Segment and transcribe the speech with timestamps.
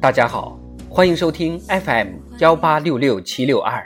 [0.00, 0.56] 大家好，
[0.88, 2.06] 欢迎收听 FM
[2.38, 3.84] 幺八六六七六二。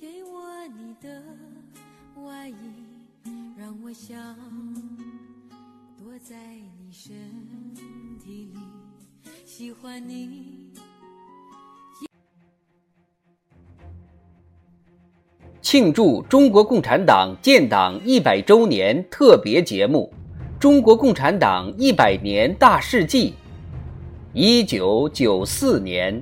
[0.00, 1.22] 给我你的
[2.22, 2.54] 外衣，
[3.54, 4.16] 让我想
[5.98, 6.34] 躲在
[6.80, 7.14] 你身
[8.24, 8.58] 体里，
[9.44, 10.70] 喜欢你。
[15.60, 20.10] 庆祝中国共产党建党一百周年特别节目
[20.58, 23.34] 《中国共产党一百年大事记》。
[24.36, 26.20] 一九九四年，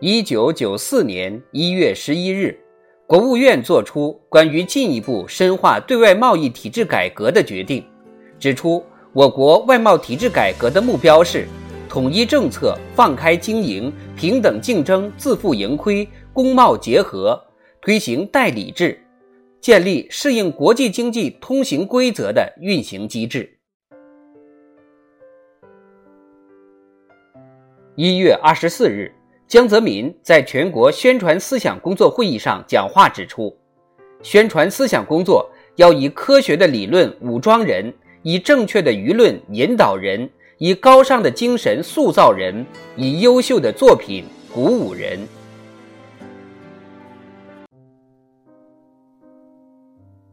[0.00, 2.58] 一九九四年一月十一日，
[3.06, 7.86] 国务院作出关于进一步深化对外贸易体制改革的决定，
[8.40, 8.84] 指出。
[9.12, 11.48] 我国外贸体制改革的目标是
[11.88, 17.42] 统一政策、放开经营、平等竞争、自负盈亏、工贸结合，
[17.86, 18.98] 推行代理制，
[19.60, 23.48] 建立适应国际经济通行规则的运行机制。
[27.94, 29.14] 一月二十四日，
[29.46, 33.56] 江泽民在全国宣传思想工作会议上讲话指出，
[34.20, 37.94] 宣传思想工作要以科学的理论武装人。
[38.24, 42.66] 以正确的舆论引导人，以高尚的精神塑造人，
[42.96, 45.20] 以优秀的作品鼓舞人。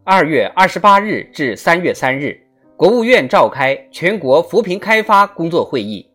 [0.06, 2.38] 二月二十八日至三月三日，
[2.76, 6.06] 国务院召开全国扶贫开发工作会议，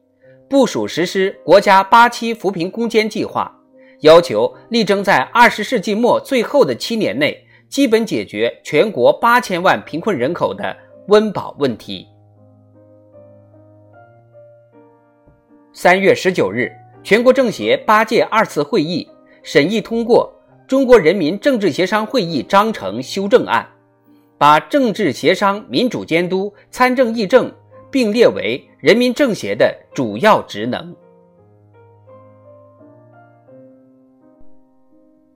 [0.47, 3.51] 部署实施国家八期扶贫攻坚计划，
[4.01, 10.77] 要求力争在二十世纪末最后的七年内，基本解决全国八千万贫困人口的。
[11.07, 12.07] 温饱问题。
[15.73, 16.71] 三月十九日，
[17.03, 19.09] 全国政协八届二次会议
[19.43, 20.31] 审议通过
[20.67, 23.67] 《中国人民政治协商会议章程修正案》，
[24.39, 27.53] 把政治协商、民主监督、参政议政
[27.91, 30.97] 并列为人民政协的主要职能。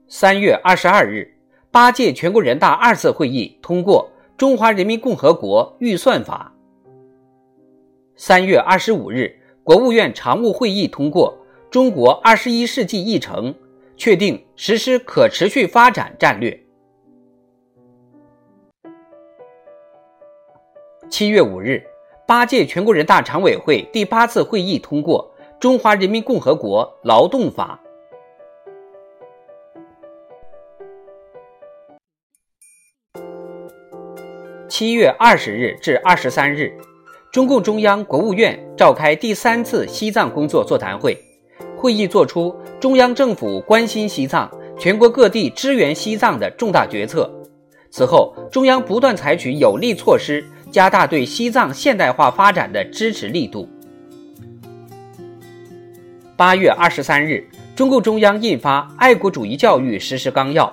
[0.07, 1.31] 三月二十二日，
[1.69, 4.09] 八届全国人大二次会议通过。
[4.35, 6.51] 《中华人民共和国预算法》
[8.15, 9.31] 三月二十五日，
[9.63, 11.37] 国务院常务会议通过
[11.69, 13.53] 《中国二十一世纪议程》，
[13.95, 16.62] 确定实施可持续发展战略。
[21.13, 21.85] 七月五日，
[22.25, 25.31] 八届全国人大常委会第八次会议通过
[25.61, 27.79] 《中华人民共和国劳动法》。
[34.67, 36.75] 七月二十日至二十三日，
[37.31, 41.15] 中共中央、国务院召开第三次西藏工作座谈会。
[41.77, 47.31] 会议作出中央政府关心西藏、全国各地支援西藏的重大决策。
[47.91, 50.43] 此后，中央不断采取有力措施，
[50.73, 53.69] 加大对西藏现代化发展的支持力度。
[56.35, 60.65] 八月二十三日，中共中央印发《爱国主义教育实施纲要》，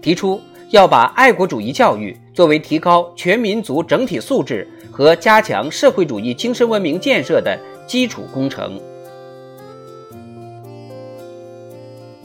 [0.00, 0.40] 提出。
[0.70, 8.80] 要把爱国主义教育作为提高全民族整体素质和加强社会主义精神文明建设的基础工程。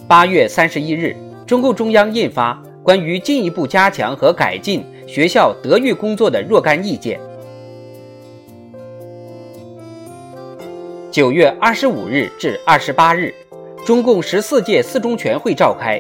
[0.07, 2.53] 八月三十一日，中共中央印发
[2.85, 7.19] 《关于进一步加强和改进学校德育工作的若干意见》。
[11.09, 13.34] 九月二十五日至二十八日，
[13.84, 16.00] 中共十四届四中全会召开。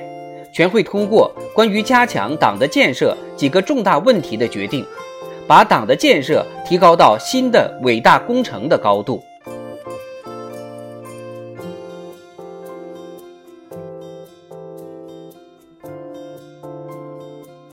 [0.53, 4.85] 全会通过关于加强党的建设几个重大问题的决定，
[5.47, 9.23] 把党的建设提高到新的伟大工程的高度。